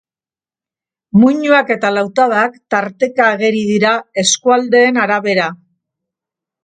[1.23, 3.93] Muinoak eta lautadak tarteka ageri dira,
[4.25, 5.51] eskualdeen arabera.